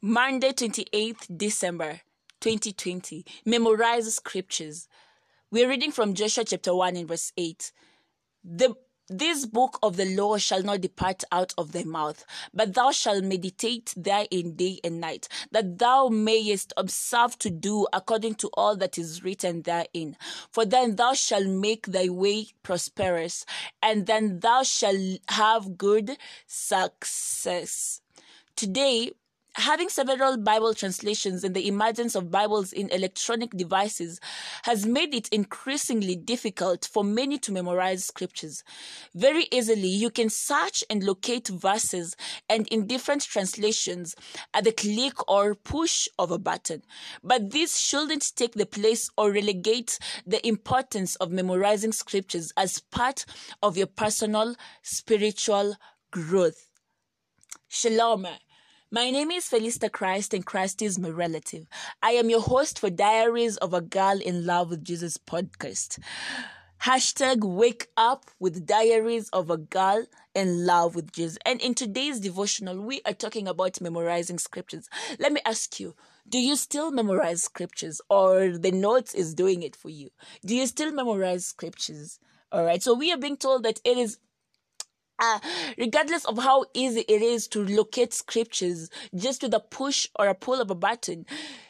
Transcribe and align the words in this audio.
Monday, 0.00 0.52
28th 0.52 1.36
December 1.36 2.02
2020. 2.40 3.24
Memorize 3.44 4.14
scriptures. 4.14 4.86
We're 5.50 5.68
reading 5.68 5.90
from 5.90 6.14
Joshua 6.14 6.44
chapter 6.44 6.72
1 6.72 6.94
and 6.94 7.08
verse 7.08 7.32
8. 7.36 7.72
The 8.44 8.76
this 9.08 9.44
book 9.44 9.80
of 9.82 9.96
the 9.96 10.04
law 10.14 10.36
shall 10.36 10.62
not 10.62 10.82
depart 10.82 11.24
out 11.32 11.52
of 11.58 11.72
thy 11.72 11.82
mouth, 11.82 12.24
but 12.54 12.74
thou 12.74 12.92
shalt 12.92 13.24
meditate 13.24 13.92
therein 13.96 14.54
day 14.54 14.78
and 14.84 15.00
night, 15.00 15.26
that 15.50 15.78
thou 15.78 16.08
mayest 16.08 16.72
observe 16.76 17.36
to 17.38 17.50
do 17.50 17.88
according 17.92 18.36
to 18.36 18.50
all 18.54 18.76
that 18.76 18.98
is 18.98 19.24
written 19.24 19.62
therein. 19.62 20.16
For 20.52 20.64
then 20.64 20.94
thou 20.94 21.14
shalt 21.14 21.46
make 21.48 21.86
thy 21.86 22.08
way 22.08 22.48
prosperous, 22.62 23.44
and 23.82 24.06
then 24.06 24.38
thou 24.38 24.62
shalt 24.62 25.18
have 25.30 25.76
good 25.76 26.18
success. 26.46 28.00
Today, 28.54 29.12
having 29.58 29.88
several 29.88 30.36
Bible 30.36 30.72
translations 30.72 31.42
and 31.42 31.54
the 31.54 31.66
emergence 31.66 32.14
of 32.14 32.30
Bibles 32.30 32.72
in 32.72 32.88
electronic 32.90 33.50
devices 33.50 34.20
has 34.62 34.86
made 34.86 35.14
it 35.14 35.28
increasingly 35.30 36.14
difficult 36.14 36.88
for 36.90 37.02
many 37.02 37.38
to 37.38 37.52
memorize 37.52 38.04
scriptures. 38.04 38.62
Very 39.14 39.46
easily, 39.50 39.88
you 39.88 40.10
can 40.10 40.30
search 40.30 40.84
and 40.88 41.02
locate 41.02 41.48
verses 41.48 42.16
and 42.48 42.68
in 42.68 42.86
different 42.86 43.22
translations 43.22 44.14
at 44.54 44.62
the 44.62 44.72
click 44.72 45.28
or 45.28 45.56
push 45.56 46.06
of 46.18 46.30
a 46.30 46.38
button. 46.38 46.82
But 47.22 47.50
this 47.50 47.78
shouldn't 47.78 48.36
take 48.36 48.54
the 48.54 48.66
place 48.66 49.10
or 49.18 49.32
relegate 49.32 49.98
the 50.24 50.46
importance 50.46 51.16
of 51.16 51.32
memorizing 51.32 51.92
scriptures 51.92 52.52
as 52.56 52.78
part 52.78 53.24
of 53.60 53.76
your 53.76 53.88
personal 53.88 54.54
spiritual 54.82 55.74
growth. 56.12 56.70
Shalom. 57.68 58.26
My 58.90 59.10
name 59.10 59.30
is 59.30 59.44
Felista 59.44 59.92
Christ, 59.92 60.32
and 60.32 60.46
Christ 60.46 60.80
is 60.80 60.98
my 60.98 61.10
relative. 61.10 61.66
I 62.02 62.12
am 62.12 62.30
your 62.30 62.40
host 62.40 62.78
for 62.78 62.88
Diaries 62.88 63.58
of 63.58 63.74
a 63.74 63.82
Girl 63.82 64.18
in 64.18 64.46
Love 64.46 64.70
with 64.70 64.82
Jesus 64.82 65.18
podcast. 65.18 65.98
Hashtag 66.80 67.44
wake 67.44 67.88
up 67.98 68.24
with 68.40 68.64
Diaries 68.64 69.28
of 69.28 69.50
a 69.50 69.58
Girl 69.58 70.06
in 70.34 70.64
Love 70.64 70.94
with 70.94 71.12
Jesus. 71.12 71.36
And 71.44 71.60
in 71.60 71.74
today's 71.74 72.18
devotional, 72.18 72.80
we 72.80 73.02
are 73.04 73.12
talking 73.12 73.46
about 73.46 73.78
memorizing 73.82 74.38
scriptures. 74.38 74.88
Let 75.18 75.34
me 75.34 75.42
ask 75.44 75.78
you, 75.78 75.94
do 76.26 76.38
you 76.38 76.56
still 76.56 76.90
memorize 76.90 77.42
scriptures 77.42 78.00
or 78.08 78.56
the 78.56 78.70
notes 78.70 79.12
is 79.12 79.34
doing 79.34 79.62
it 79.62 79.76
for 79.76 79.90
you? 79.90 80.08
Do 80.46 80.56
you 80.56 80.66
still 80.66 80.92
memorize 80.92 81.44
scriptures? 81.44 82.20
All 82.50 82.64
right. 82.64 82.82
So 82.82 82.94
we 82.94 83.12
are 83.12 83.18
being 83.18 83.36
told 83.36 83.64
that 83.64 83.82
it 83.84 83.98
is 83.98 84.16
uh, 85.18 85.38
regardless 85.76 86.24
of 86.24 86.38
how 86.38 86.64
easy 86.74 87.00
it 87.00 87.22
is 87.22 87.48
to 87.48 87.64
locate 87.64 88.12
scriptures 88.12 88.90
just 89.14 89.42
with 89.42 89.54
a 89.54 89.60
push 89.60 90.06
or 90.18 90.28
a 90.28 90.34
pull 90.34 90.60
of 90.60 90.70
a 90.70 90.74
button, 90.74 91.26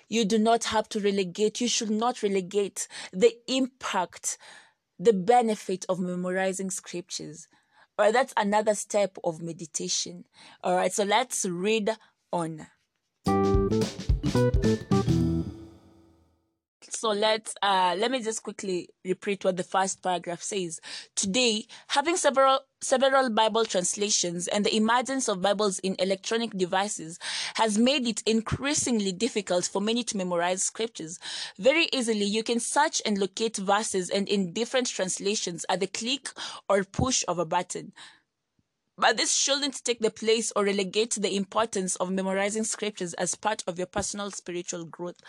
you 0.09 0.25
do 0.25 0.39
not 0.39 0.65
have 0.65 0.89
to 0.91 1.01
relegate, 1.01 1.61
you 1.61 1.69
should 1.69 1.91
not 1.91 2.23
relegate 2.23 2.89
the 3.13 3.37
impact, 3.47 4.39
the 4.99 5.13
benefit 5.13 5.85
of 5.89 6.01
memorizing 6.01 6.71
scriptures. 6.71 7.49
All 7.99 8.07
right, 8.07 8.15
that's 8.15 8.33
another 8.37 8.75
step 8.75 9.19
of 9.25 9.43
meditation. 9.43 10.25
All 10.63 10.77
right, 10.77 10.93
so 10.93 11.05
let's 11.05 11.45
read 11.45 11.97
on. 12.33 12.67
So 16.99 17.11
let's 17.11 17.55
uh 17.63 17.95
let 17.97 18.11
me 18.11 18.21
just 18.21 18.43
quickly 18.43 18.89
repeat 19.05 19.45
what 19.45 19.57
the 19.57 19.63
first 19.63 20.03
paragraph 20.03 20.43
says. 20.43 20.81
Today, 21.15 21.67
having 21.87 22.17
several 22.17 22.59
several 22.81 23.31
Bible 23.31 23.65
translations 23.65 24.49
and 24.49 24.67
the 24.67 24.75
emergence 24.75 25.29
of 25.29 25.41
Bibles 25.41 25.79
in 25.79 25.95
electronic 26.01 26.51
devices 26.59 27.21
has 27.55 27.79
made 27.79 28.09
it 28.09 28.25
increasingly 28.27 29.13
difficult 29.13 29.67
for 29.67 29.81
many 29.81 30.03
to 30.03 30.17
memorize 30.17 30.65
scriptures. 30.65 31.21
Very 31.57 31.89
easily, 31.93 32.25
you 32.25 32.43
can 32.43 32.59
search 32.59 33.01
and 33.07 33.17
locate 33.17 33.59
verses 33.59 34.11
and 34.11 34.29
in 34.29 34.53
different 34.53 34.89
translations 34.89 35.65
at 35.69 35.79
the 35.79 35.87
click 35.87 36.31
or 36.69 36.83
push 36.83 37.23
of 37.29 37.39
a 37.39 37.47
button. 37.47 37.93
But 38.99 39.17
this 39.17 39.33
shouldn't 39.33 39.85
take 39.85 40.01
the 40.01 40.11
place 40.11 40.53
or 40.57 40.65
relegate 40.65 41.13
the 41.13 41.37
importance 41.37 41.95
of 41.97 42.11
memorizing 42.11 42.65
scriptures 42.65 43.15
as 43.15 43.37
part 43.37 43.63
of 43.69 43.79
your 43.79 43.87
personal 43.87 44.33
spiritual 44.33 44.85
growth. 44.85 45.21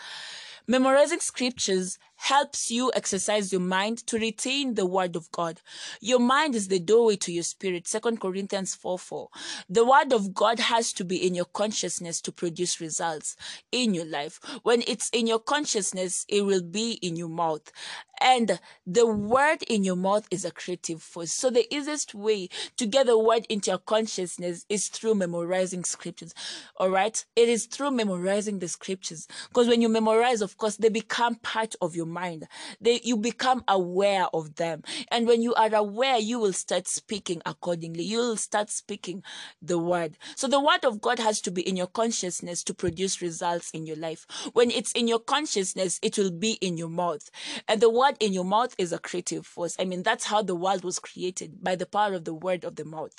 Memorizing 0.66 1.20
scriptures 1.20 1.96
helps 2.20 2.70
you 2.70 2.92
exercise 2.94 3.50
your 3.50 3.62
mind 3.62 4.06
to 4.06 4.18
retain 4.18 4.74
the 4.74 4.84
word 4.84 5.16
of 5.16 5.30
God. 5.32 5.60
Your 6.02 6.18
mind 6.18 6.54
is 6.54 6.68
the 6.68 6.78
doorway 6.78 7.16
to 7.16 7.32
your 7.32 7.42
spirit. 7.42 7.86
2 7.86 8.16
Corinthians 8.18 8.74
4 8.74 8.98
4. 8.98 9.28
The 9.70 9.86
word 9.86 10.12
of 10.12 10.34
God 10.34 10.58
has 10.58 10.92
to 10.94 11.04
be 11.04 11.26
in 11.26 11.34
your 11.34 11.46
consciousness 11.46 12.20
to 12.22 12.30
produce 12.30 12.78
results 12.78 13.36
in 13.72 13.94
your 13.94 14.04
life. 14.04 14.38
When 14.62 14.82
it's 14.86 15.08
in 15.10 15.26
your 15.26 15.38
consciousness, 15.38 16.26
it 16.28 16.42
will 16.44 16.62
be 16.62 16.92
in 17.02 17.16
your 17.16 17.30
mouth. 17.30 17.72
And 18.20 18.60
the 18.86 19.06
word 19.06 19.62
in 19.62 19.82
your 19.82 19.96
mouth 19.96 20.28
is 20.30 20.44
a 20.44 20.50
creative 20.50 21.02
force. 21.02 21.32
So 21.32 21.48
the 21.48 21.72
easiest 21.74 22.14
way 22.14 22.50
to 22.76 22.86
get 22.86 23.06
the 23.06 23.18
word 23.18 23.46
into 23.48 23.70
your 23.70 23.78
consciousness 23.78 24.66
is 24.68 24.88
through 24.88 25.14
memorizing 25.14 25.84
scriptures. 25.84 26.34
All 26.76 26.90
right. 26.90 27.24
It 27.34 27.48
is 27.48 27.64
through 27.64 27.92
memorizing 27.92 28.58
the 28.58 28.68
scriptures. 28.68 29.26
Because 29.48 29.68
when 29.68 29.80
you 29.80 29.88
memorize, 29.88 30.42
of 30.42 30.58
course, 30.58 30.76
they 30.76 30.90
become 30.90 31.36
part 31.36 31.74
of 31.80 31.96
your 31.96 32.06
mind. 32.10 32.46
They, 32.80 33.00
you 33.02 33.16
become 33.16 33.64
aware 33.66 34.26
of 34.34 34.56
them. 34.56 34.82
And 35.08 35.26
when 35.26 35.40
you 35.40 35.54
are 35.54 35.74
aware, 35.74 36.18
you 36.18 36.38
will 36.38 36.52
start 36.52 36.86
speaking 36.88 37.40
accordingly. 37.46 38.02
You 38.02 38.18
will 38.18 38.36
start 38.36 38.68
speaking 38.68 39.22
the 39.62 39.78
word. 39.78 40.18
So 40.36 40.46
the 40.46 40.60
word 40.60 40.84
of 40.84 41.00
God 41.00 41.18
has 41.20 41.40
to 41.42 41.50
be 41.50 41.66
in 41.66 41.76
your 41.76 41.86
consciousness 41.86 42.62
to 42.64 42.74
produce 42.74 43.22
results 43.22 43.70
in 43.70 43.86
your 43.86 43.96
life. 43.96 44.26
When 44.52 44.70
it's 44.70 44.92
in 44.92 45.08
your 45.08 45.20
consciousness, 45.20 45.98
it 46.02 46.18
will 46.18 46.30
be 46.30 46.52
in 46.60 46.76
your 46.76 46.90
mouth. 46.90 47.30
And 47.66 47.80
the 47.80 47.88
word 47.88 48.10
word 48.10 48.16
in 48.20 48.32
your 48.32 48.44
mouth 48.44 48.74
is 48.78 48.92
a 48.92 48.98
creative 48.98 49.46
force. 49.46 49.76
I 49.78 49.84
mean, 49.84 50.02
that's 50.02 50.24
how 50.24 50.42
the 50.42 50.54
world 50.54 50.84
was 50.84 50.98
created 50.98 51.62
by 51.62 51.76
the 51.76 51.86
power 51.86 52.14
of 52.14 52.24
the 52.24 52.34
word 52.34 52.64
of 52.64 52.76
the 52.76 52.84
mouth. 52.84 53.12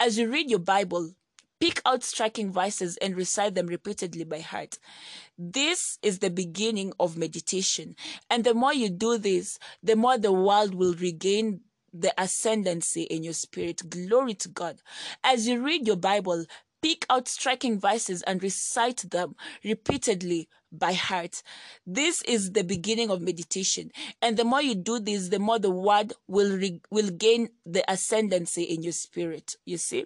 As 0.00 0.18
you 0.18 0.30
read 0.30 0.50
your 0.50 0.58
Bible, 0.58 1.12
pick 1.64 1.80
out 1.86 2.02
striking 2.02 2.52
verses 2.52 2.98
and 2.98 3.16
recite 3.16 3.54
them 3.54 3.66
repeatedly 3.66 4.22
by 4.22 4.38
heart. 4.38 4.78
This 5.38 5.98
is 6.02 6.18
the 6.18 6.28
beginning 6.28 6.92
of 7.00 7.16
meditation. 7.16 7.96
And 8.28 8.44
the 8.44 8.52
more 8.52 8.74
you 8.74 8.90
do 8.90 9.16
this, 9.16 9.58
the 9.82 9.96
more 9.96 10.18
the 10.18 10.30
world 10.30 10.74
will 10.74 10.92
regain 10.92 11.60
the 11.90 12.12
ascendancy 12.18 13.04
in 13.04 13.24
your 13.24 13.32
spirit. 13.32 13.88
Glory 13.88 14.34
to 14.34 14.50
God. 14.50 14.82
As 15.22 15.48
you 15.48 15.64
read 15.64 15.86
your 15.86 15.96
Bible, 15.96 16.44
pick 16.82 17.06
out 17.08 17.28
striking 17.28 17.80
verses 17.80 18.20
and 18.24 18.42
recite 18.42 19.10
them 19.10 19.34
repeatedly 19.64 20.50
by 20.70 20.92
heart. 20.92 21.42
This 21.86 22.20
is 22.24 22.52
the 22.52 22.64
beginning 22.64 23.10
of 23.10 23.22
meditation. 23.22 23.90
And 24.20 24.36
the 24.36 24.44
more 24.44 24.60
you 24.60 24.74
do 24.74 24.98
this, 24.98 25.30
the 25.30 25.38
more 25.38 25.58
the 25.58 25.70
word 25.70 26.12
will, 26.28 26.58
re- 26.58 26.82
will 26.90 27.08
gain 27.08 27.48
the 27.64 27.90
ascendancy 27.90 28.64
in 28.64 28.82
your 28.82 28.92
spirit. 28.92 29.56
You 29.64 29.78
see? 29.78 30.04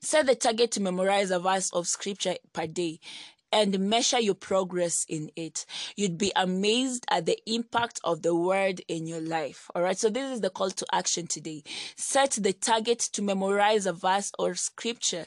Set 0.00 0.26
the 0.26 0.34
target 0.34 0.70
to 0.72 0.80
memorize 0.80 1.30
a 1.30 1.38
verse 1.38 1.70
of 1.72 1.86
scripture 1.86 2.36
per 2.52 2.66
day 2.66 3.00
and 3.52 3.78
measure 3.78 4.20
your 4.20 4.34
progress 4.34 5.06
in 5.08 5.30
it. 5.36 5.64
You'd 5.96 6.18
be 6.18 6.32
amazed 6.34 7.06
at 7.10 7.26
the 7.26 7.38
impact 7.46 8.00
of 8.04 8.22
the 8.22 8.34
word 8.34 8.82
in 8.88 9.06
your 9.06 9.20
life. 9.20 9.70
All 9.74 9.82
right. 9.82 9.96
So 9.96 10.10
this 10.10 10.30
is 10.32 10.40
the 10.40 10.50
call 10.50 10.70
to 10.70 10.86
action 10.92 11.26
today. 11.26 11.62
Set 11.96 12.32
the 12.32 12.52
target 12.52 12.98
to 13.12 13.22
memorize 13.22 13.86
a 13.86 13.92
verse 13.92 14.32
or 14.38 14.54
scripture 14.54 15.26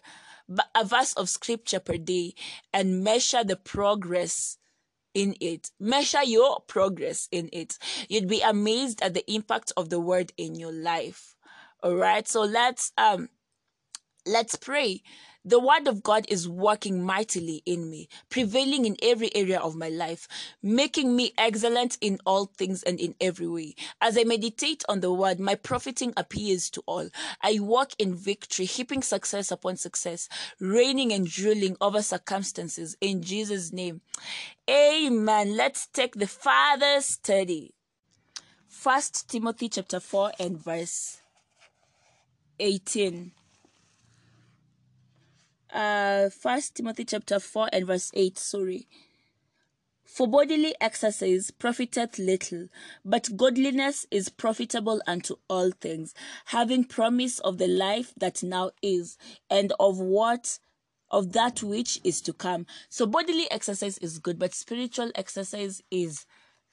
a 0.76 0.84
verse 0.84 1.14
of 1.14 1.30
scripture 1.30 1.80
per 1.80 1.98
day 1.98 2.34
and 2.74 3.04
measure 3.04 3.44
the 3.44 3.56
progress 3.56 4.58
in 5.14 5.36
it. 5.40 5.70
Measure 5.80 6.24
your 6.24 6.62
progress 6.62 7.28
in 7.32 7.50
it. 7.54 7.78
You'd 8.08 8.28
be 8.28 8.42
amazed 8.42 9.02
at 9.02 9.14
the 9.14 9.32
impact 9.32 9.72
of 9.78 9.90
the 9.90 10.00
word 10.00 10.32
in 10.38 10.56
your 10.56 10.72
life. 10.72 11.36
All 11.84 11.96
right. 11.96 12.28
So 12.28 12.42
let's 12.42 12.92
um 12.98 13.30
let's 14.30 14.56
pray 14.56 15.02
the 15.46 15.60
word 15.60 15.88
of 15.88 16.04
God 16.04 16.26
is 16.28 16.50
working 16.50 17.02
mightily 17.02 17.64
in 17.66 17.90
me, 17.90 18.10
prevailing 18.30 18.86
in 18.86 18.98
every 19.02 19.34
area 19.34 19.58
of 19.58 19.74
my 19.74 19.88
life, 19.88 20.28
making 20.62 21.16
me 21.16 21.32
excellent 21.38 21.98
in 22.02 22.20
all 22.26 22.46
things 22.46 22.84
and 22.84 23.00
in 23.00 23.16
every 23.22 23.48
way. 23.48 23.74
As 24.02 24.18
I 24.18 24.26
meditate 24.26 24.84
on 24.90 25.00
the 25.00 25.14
word, 25.14 25.40
my 25.40 25.56
profiting 25.56 26.14
appears 26.18 26.70
to 26.72 26.84
all. 26.86 27.10
I 27.42 27.60
walk 27.62 27.94
in 27.98 28.16
victory, 28.16 28.66
heaping 28.66 29.02
success 29.02 29.50
upon 29.50 29.78
success, 29.78 30.28
reigning 30.60 31.14
and 31.14 31.40
ruling 31.40 31.78
over 31.80 32.02
circumstances 32.02 32.98
in 33.00 33.24
Jesus' 33.24 33.72
name. 33.72 34.02
Amen. 34.70 35.56
Let's 35.56 35.88
take 35.88 36.16
the 36.16 36.28
Father's 36.28 37.06
study. 37.06 37.74
First 38.68 39.30
Timothy 39.30 39.70
chapter 39.70 40.02
4 40.02 40.34
and 40.38 40.62
verse 40.62 41.22
18 42.60 43.32
uh 45.74 46.30
first 46.30 46.76
timothy 46.76 47.06
chapter 47.06 47.40
4 47.40 47.70
and 47.74 47.88
verse 47.88 48.12
8 48.14 48.38
sorry 48.38 48.88
for 50.10 50.28
bodily 50.28 50.74
exercise 50.82 51.52
profiteth 51.52 52.18
little, 52.18 52.68
but 53.06 53.38
godliness 53.38 54.08
is 54.10 54.28
profitable 54.28 55.02
unto 55.06 55.36
all 55.48 55.70
things, 55.70 56.16
having 56.46 56.84
promise 56.84 57.38
of 57.40 57.60
the 57.60 57.68
life 57.68 58.12
that 58.18 58.42
now 58.42 58.72
is, 58.82 59.18
and 59.52 59.72
of 59.80 60.00
what 60.00 60.58
of 61.12 61.34
that 61.34 61.62
which 61.64 62.00
is 62.04 62.22
to 62.22 62.34
come. 62.34 62.66
So 62.90 63.06
bodily 63.06 63.50
exercise 63.52 63.98
is 64.00 64.20
good, 64.20 64.40
but 64.40 64.54
spiritual 64.54 65.12
exercise 65.16 65.82
is 65.92 66.26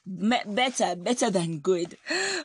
me- 0.07 0.41
better, 0.47 0.97
better 0.97 1.31
than 1.31 1.59
good. 1.59 1.97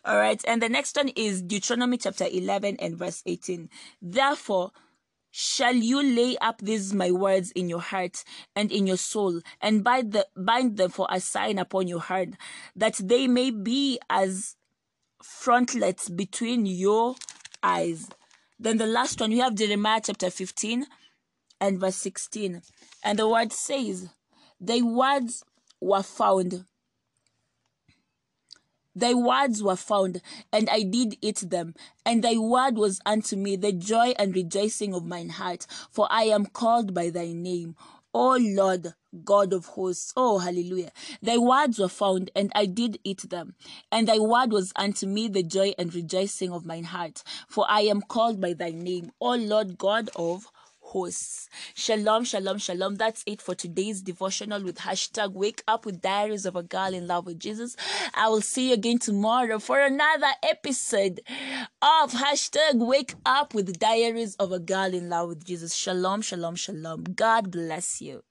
All 0.06 0.18
right. 0.18 0.44
And 0.47 0.62
the 0.62 0.69
next 0.69 0.95
one 0.95 1.09
is 1.09 1.42
Deuteronomy 1.42 1.97
chapter 1.97 2.25
11 2.25 2.77
and 2.80 2.97
verse 2.97 3.24
18. 3.25 3.69
Therefore, 4.01 4.71
shall 5.31 5.74
you 5.74 6.04
lay 6.04 6.38
up 6.38 6.60
these 6.62 6.94
my 6.94 7.10
words 7.10 7.51
in 7.51 7.69
your 7.69 7.80
heart 7.80 8.24
and 8.56 8.72
in 8.72 8.86
your 8.86 8.98
soul 8.98 9.42
and 9.62 9.83
bind, 9.83 10.12
the, 10.12 10.28
bind 10.36 10.78
them 10.78 10.92
for 10.92 11.07
a 11.10 11.19
sign 11.19 11.57
upon 11.57 11.88
your 11.88 12.01
heart 12.01 12.30
that 12.75 12.95
they 12.95 13.28
may 13.28 13.50
be 13.50 14.00
as 14.10 14.56
frontlets 15.24 16.10
between 16.10 16.66
your 16.66 17.16
eyes? 17.63 18.10
Then 18.60 18.78
the 18.78 18.86
last 18.86 19.19
one 19.19 19.31
we 19.31 19.39
have 19.39 19.56
jeremiah 19.56 20.01
chapter 20.04 20.30
15 20.30 20.86
and 21.60 21.80
verse 21.80 21.95
16 21.95 22.62
and 23.04 23.19
the 23.19 23.28
word 23.28 23.51
says 23.51 24.10
thy 24.60 24.81
words 24.81 25.44
were 25.80 26.04
found 26.04 26.66
Thy 28.96 29.14
words 29.14 29.64
were 29.64 29.78
found, 29.78 30.22
and 30.52 30.70
I 30.70 30.84
did 30.84 31.18
eat 31.22 31.50
them. 31.50 31.76
And 32.06 32.24
thy 32.24 32.38
word 32.38 32.78
was 32.78 33.00
unto 33.06 33.36
me 33.36 33.56
the 33.56 33.72
joy 33.72 34.14
and 34.20 34.36
rejoicing 34.36 34.94
of 34.94 35.06
mine 35.06 35.30
heart, 35.30 35.66
for 35.90 36.08
I 36.10 36.24
am 36.24 36.46
called 36.46 36.94
by 36.94 37.10
thy 37.10 37.32
name. 37.32 37.76
O 38.14 38.38
Lord, 38.38 38.94
God 39.24 39.54
of 39.54 39.68
hosts. 39.68 40.12
Oh, 40.18 40.40
hallelujah. 40.40 40.92
Thy 41.22 41.38
words 41.38 41.80
were 41.80 41.88
found, 41.88 42.30
and 42.36 42.52
I 42.54 42.66
did 42.66 43.00
eat 43.06 43.30
them. 43.30 43.56
And 43.92 44.08
thy 44.08 44.20
word 44.20 44.52
was 44.52 44.74
unto 44.76 45.08
me 45.08 45.30
the 45.30 45.44
joy 45.44 45.74
and 45.78 45.96
rejoicing 45.96 46.52
of 46.52 46.66
mine 46.66 46.84
heart, 46.84 47.24
for 47.48 47.66
I 47.70 47.82
am 47.82 48.02
called 48.02 48.42
by 48.42 48.52
thy 48.54 48.72
name, 48.72 49.14
O 49.22 49.36
Lord 49.36 49.78
God 49.78 50.10
of 50.18 50.52
hosts. 50.92 51.50
Shalom, 51.74 52.26
shalom, 52.26 52.58
shalom. 52.58 52.96
That's 52.96 53.24
it 53.26 53.42
for 53.42 53.56
today's 53.56 54.02
devotional 54.02 54.62
with 54.64 54.80
hashtag 54.80 55.32
wake 55.32 55.64
up 55.68 55.86
with 55.86 56.02
diaries 56.02 56.46
of 56.46 56.56
a 56.56 56.64
girl 56.64 56.94
in 56.94 57.08
love 57.08 57.26
with 57.26 57.40
Jesus. 57.40 57.78
I 58.14 58.28
will 58.28 58.42
see 58.42 58.70
you 58.70 58.74
again 58.74 59.00
tomorrow 59.00 59.60
for 59.60 59.80
another 59.80 60.32
episode 60.44 61.22
of 61.82 62.12
hashtag 62.12 62.76
wake 62.76 63.16
up 63.26 63.54
with 63.54 63.80
diaries 63.80 64.36
of 64.36 64.52
a 64.52 64.60
girl 64.60 64.94
in 64.94 65.10
love 65.10 65.30
with 65.30 65.46
Jesus. 65.46 65.74
Shalom, 65.74 66.22
shalom, 66.22 66.56
shalom. 66.56 67.04
God 67.04 67.52
bless 67.52 68.02
you. 68.02 68.24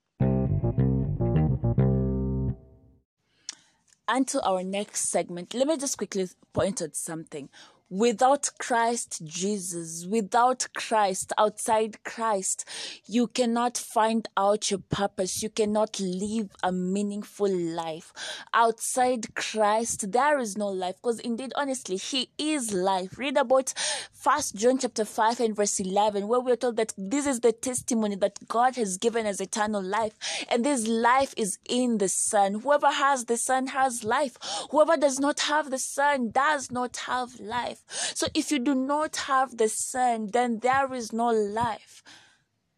To 4.27 4.43
our 4.43 4.62
next 4.62 5.09
segment, 5.09 5.55
let 5.55 5.67
me 5.67 5.77
just 5.77 5.97
quickly 5.97 6.29
point 6.53 6.83
out 6.83 6.95
something 6.95 7.49
without 7.90 8.48
Christ 8.58 9.20
Jesus, 9.25 10.06
without 10.06 10.69
Christ, 10.76 11.32
outside 11.37 12.02
Christ, 12.04 12.64
you 13.04 13.26
cannot 13.26 13.76
find 13.76 14.28
out 14.37 14.70
your 14.70 14.78
purpose. 14.78 15.42
You 15.42 15.50
cannot 15.50 15.98
live 15.98 16.50
a 16.62 16.70
meaningful 16.70 17.50
life. 17.50 18.12
Outside 18.54 19.34
Christ, 19.34 20.12
there 20.12 20.38
is 20.38 20.56
no 20.56 20.69
life 20.69 20.96
because 21.02 21.19
indeed, 21.19 21.52
honestly, 21.56 21.96
He 21.96 22.31
is 22.38 22.72
life. 22.72 23.19
Read 23.19 23.37
about 23.37 23.75
First 24.12 24.54
John 24.54 24.78
chapter 24.78 25.04
5 25.04 25.40
and 25.40 25.56
verse 25.56 25.81
11, 25.81 26.28
where 26.28 26.40
we 26.40 26.52
are 26.52 26.56
told 26.56 26.76
that 26.76 26.94
this 26.96 27.26
is 27.26 27.40
the 27.40 27.52
testimony 27.52 28.14
that 28.16 28.38
God 28.46 28.76
has 28.76 28.98
given 28.98 29.26
as 29.26 29.40
eternal 29.40 29.82
life. 29.82 30.12
And 30.48 30.64
this 30.64 30.87
life 30.87 31.34
is 31.37 31.58
in 31.69 31.98
the 31.98 32.08
Son. 32.08 32.60
Whoever 32.60 32.92
has 32.92 33.25
the 33.25 33.37
Son 33.37 33.69
has 33.69 34.04
life. 34.04 34.37
Whoever 34.70 34.96
does 34.96 35.19
not 35.19 35.40
have 35.40 35.70
the 35.70 35.78
Son 35.78 36.31
does 36.31 36.70
not 36.70 36.96
have 36.98 37.40
life 37.40 37.80
life. 37.88 38.12
So 38.15 38.27
if 38.35 38.50
you 38.50 38.59
do 38.59 38.75
not 38.75 39.17
have 39.17 39.56
the 39.56 39.69
Son, 39.69 40.29
then 40.32 40.59
there 40.61 40.93
is 40.94 41.12
no 41.12 41.29
life. 41.29 42.03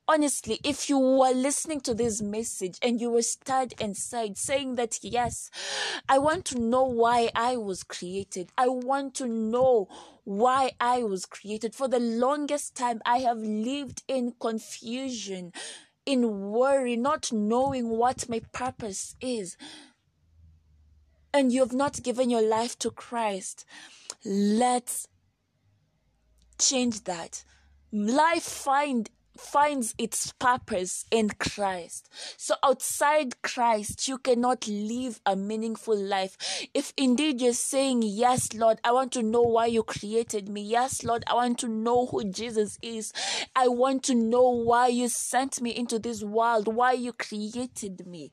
Honestly, 0.08 0.60
if 0.64 0.88
you 0.88 0.98
were 0.98 1.32
listening 1.32 1.80
to 1.80 1.94
this 1.94 2.20
message 2.20 2.76
and 2.82 3.00
you 3.00 3.08
were 3.08 3.22
stirred 3.22 3.72
inside 3.80 4.36
saying 4.36 4.74
that, 4.74 4.98
yes, 5.00 5.48
I 6.08 6.18
want 6.18 6.44
to 6.46 6.58
know 6.58 6.82
why 6.82 7.30
I 7.34 7.56
was 7.56 7.84
created. 7.84 8.50
I 8.58 8.66
want 8.68 9.14
to 9.16 9.26
know 9.28 9.88
why 10.24 10.72
I 10.80 11.04
was 11.04 11.24
created. 11.24 11.74
For 11.74 11.86
the 11.88 12.00
longest 12.00 12.74
time, 12.74 13.00
I 13.06 13.18
have 13.18 13.38
lived 13.38 14.02
in 14.08 14.34
confusion, 14.40 15.52
in 16.04 16.50
worry, 16.50 16.96
not 16.96 17.32
knowing 17.32 17.88
what 17.88 18.28
my 18.28 18.42
purpose 18.52 19.14
is. 19.20 19.56
And 21.32 21.52
you 21.52 21.60
have 21.60 21.72
not 21.72 22.02
given 22.02 22.28
your 22.28 22.42
life 22.42 22.76
to 22.80 22.90
Christ 22.90 23.64
let's 24.24 25.08
change 26.58 27.04
that 27.04 27.44
life 27.92 28.42
find 28.42 29.10
finds 29.36 29.94
its 29.98 30.32
purpose 30.32 31.04
in 31.10 31.30
Christ. 31.30 32.08
So 32.36 32.54
outside 32.62 33.40
Christ, 33.42 34.06
you 34.08 34.18
cannot 34.18 34.68
live 34.68 35.20
a 35.24 35.36
meaningful 35.36 35.96
life. 35.96 36.36
If 36.74 36.92
indeed 36.96 37.40
you're 37.40 37.52
saying, 37.52 38.02
Yes, 38.02 38.52
Lord, 38.54 38.78
I 38.84 38.92
want 38.92 39.12
to 39.12 39.22
know 39.22 39.42
why 39.42 39.66
you 39.66 39.82
created 39.82 40.48
me. 40.48 40.62
Yes, 40.62 41.02
Lord, 41.02 41.24
I 41.26 41.34
want 41.34 41.58
to 41.60 41.68
know 41.68 42.06
who 42.06 42.24
Jesus 42.24 42.78
is. 42.82 43.12
I 43.56 43.68
want 43.68 44.02
to 44.04 44.14
know 44.14 44.50
why 44.50 44.88
you 44.88 45.08
sent 45.08 45.60
me 45.60 45.70
into 45.70 45.98
this 45.98 46.22
world, 46.22 46.68
why 46.68 46.92
you 46.92 47.12
created 47.12 48.06
me. 48.06 48.30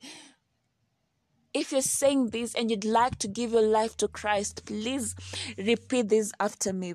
If 1.52 1.72
you're 1.72 1.82
saying 1.82 2.28
this 2.28 2.54
and 2.54 2.70
you'd 2.70 2.84
like 2.84 3.16
to 3.18 3.28
give 3.28 3.50
your 3.50 3.62
life 3.62 3.96
to 3.96 4.06
Christ, 4.06 4.64
please 4.66 5.16
repeat 5.58 6.08
this 6.08 6.32
after 6.38 6.72
me. 6.72 6.94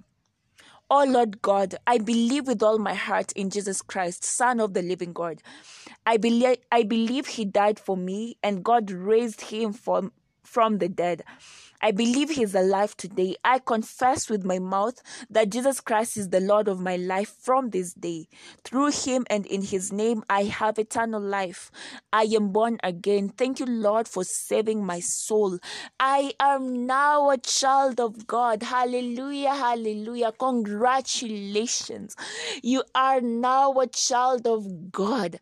Oh 0.89 1.03
Lord 1.03 1.41
God, 1.41 1.75
I 1.85 1.97
believe 1.97 2.47
with 2.47 2.63
all 2.63 2.77
my 2.77 2.93
heart 2.93 3.33
in 3.33 3.49
Jesus 3.49 3.81
Christ, 3.81 4.23
Son 4.23 4.61
of 4.61 4.73
the 4.73 4.81
living 4.81 5.11
God. 5.11 5.41
I 6.05 6.17
believe 6.17 6.57
I 6.71 6.83
believe 6.83 7.27
he 7.27 7.43
died 7.43 7.79
for 7.79 7.97
me 7.97 8.37
and 8.41 8.63
God 8.63 8.91
raised 8.91 9.41
him 9.41 9.73
from 9.73 10.13
from 10.45 10.77
the 10.77 10.89
dead. 10.89 11.23
I 11.81 11.91
believe 11.91 12.31
he 12.31 12.43
is 12.43 12.55
alive 12.55 12.95
today. 12.97 13.35
I 13.43 13.59
confess 13.59 14.29
with 14.29 14.43
my 14.45 14.59
mouth 14.59 15.01
that 15.29 15.49
Jesus 15.49 15.81
Christ 15.81 16.17
is 16.17 16.29
the 16.29 16.39
Lord 16.39 16.67
of 16.67 16.79
my 16.79 16.95
life 16.95 17.35
from 17.41 17.69
this 17.69 17.93
day. 17.93 18.27
Through 18.63 18.91
him 18.91 19.25
and 19.29 19.45
in 19.45 19.61
his 19.61 19.91
name, 19.91 20.23
I 20.29 20.43
have 20.45 20.79
eternal 20.79 21.21
life. 21.21 21.71
I 22.11 22.23
am 22.23 22.49
born 22.51 22.79
again. 22.83 23.29
Thank 23.29 23.59
you, 23.59 23.65
Lord, 23.65 24.07
for 24.07 24.23
saving 24.23 24.85
my 24.85 24.99
soul. 24.99 25.59
I 25.99 26.33
am 26.39 26.85
now 26.87 27.29
a 27.29 27.37
child 27.37 27.99
of 27.99 28.25
God. 28.25 28.63
Hallelujah, 28.63 29.53
hallelujah. 29.53 30.31
Congratulations. 30.31 32.15
You 32.63 32.83
are 32.95 33.21
now 33.21 33.73
a 33.73 33.87
child 33.87 34.47
of 34.47 34.91
God 34.91 35.39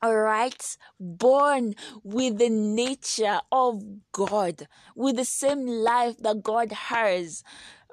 all 0.00 0.16
right? 0.16 0.76
Born 1.00 1.74
with 2.02 2.38
the 2.38 2.48
nature 2.48 3.40
of 3.50 3.82
god 4.12 4.68
with 4.94 5.16
the 5.16 5.24
same 5.24 5.66
life 5.66 6.16
that 6.18 6.42
god 6.42 6.72
has. 6.72 7.42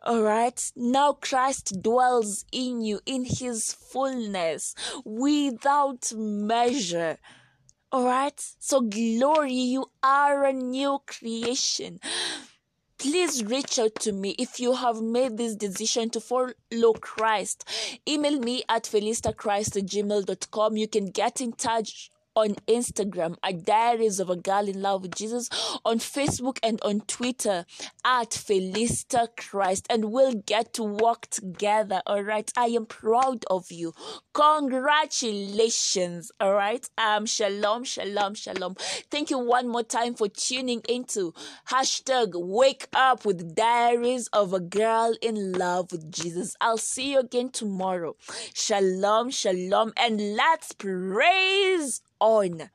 All 0.04 0.22
right? 0.22 0.72
Now 0.76 1.14
christ 1.14 1.82
dwells 1.82 2.46
in 2.52 2.82
you 2.82 3.00
in 3.06 3.26
his 3.26 3.74
fullness 3.74 4.76
without 5.04 6.12
measure. 6.16 7.18
All 7.92 8.06
right? 8.06 8.40
So 8.60 8.82
glory 8.82 9.54
you 9.54 9.86
are 10.04 10.46
a 10.46 10.54
new 10.54 11.00
creation 11.08 12.00
please 12.98 13.44
reach 13.44 13.78
out 13.80 13.96
to 13.96 14.12
me 14.12 14.36
if 14.38 14.60
you 14.60 14.74
have 14.74 15.02
made 15.02 15.38
this 15.38 15.56
decision 15.56 16.10
to 16.12 16.20
follow 16.20 16.94
Christ. 17.02 17.64
Email 18.08 18.40
me 18.40 18.64
at 18.70 18.84
felistachrist@gmail.com. 18.84 20.78
You 20.78 20.88
can 20.88 21.08
get 21.08 21.42
in 21.42 21.52
touch 21.54 22.10
on 22.36 22.56
Instagram 22.68 23.38
at 23.44 23.64
Diaries 23.66 24.20
of 24.20 24.30
a 24.30 24.36
Girl 24.36 24.68
in 24.68 24.82
Love 24.82 25.04
with 25.04 25.16
Jesus, 25.16 25.50
on 25.86 26.00
Facebook 26.00 26.60
and 26.62 26.82
on 26.82 27.02
Twitter 27.02 27.66
at 28.04 28.32
Felista 28.32 29.28
Christ, 29.38 29.88
and 29.90 30.12
we'll 30.12 30.34
get 30.34 30.74
to 30.74 30.84
work 30.84 31.28
together. 31.28 32.02
All 32.06 32.24
right, 32.24 32.52
I 32.58 32.66
am 32.68 32.86
proud 32.86 33.46
of 33.50 33.72
you. 33.72 33.94
Congratulations. 34.34 36.32
All 36.40 36.54
right, 36.54 36.88
um, 36.98 37.26
shalom, 37.26 37.84
shalom, 37.86 38.36
shalom. 38.36 38.76
Thank 39.10 39.30
you 39.30 39.40
one 39.40 39.68
more 39.68 39.84
time 39.84 40.14
for 40.16 40.28
tuning 40.28 40.82
into 40.90 41.34
hashtag 41.70 42.32
Wake 42.34 42.88
Up 42.94 43.26
with 43.26 43.56
Diaries 43.56 44.28
of 44.34 44.54
a 44.54 44.60
Girl 44.60 45.16
in 45.22 45.54
Love 45.54 45.92
with 45.92 46.12
Jesus. 46.12 46.56
I'll 46.60 46.78
see 46.78 47.14
you 47.14 47.20
again 47.20 47.50
tomorrow. 47.50 48.16
Shalom, 48.54 49.30
shalom, 49.30 49.94
and 49.98 50.36
let's 50.36 50.74
praise 50.74 52.02
on. 52.26 52.70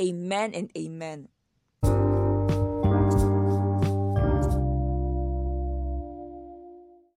Amen 0.00 0.54
and 0.54 0.70
amen. 0.76 1.28